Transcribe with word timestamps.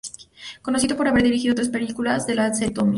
Conocido 0.63 0.97
por 0.97 1.07
haber 1.07 1.21
dirigido 1.21 1.53
tres 1.53 1.69
películas 1.69 2.25
de 2.25 2.33
la 2.33 2.51
serie 2.55 2.73
Tomie. 2.73 2.89